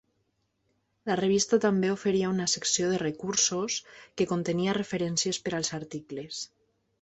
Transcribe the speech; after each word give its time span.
La 1.09 1.17
revista 1.19 1.59
també 1.65 1.91
oferia 1.95 2.31
una 2.35 2.47
secció 2.53 2.87
de 2.93 3.01
"Recursos" 3.03 3.77
que 3.99 4.27
contenia 4.33 4.75
referències 4.79 5.41
per 5.45 5.55
als 5.59 5.71
articles. 5.81 6.43